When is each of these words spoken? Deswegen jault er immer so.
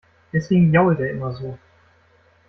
Deswegen 0.33 0.73
jault 0.73 0.99
er 0.99 1.11
immer 1.11 1.31
so. 1.35 1.59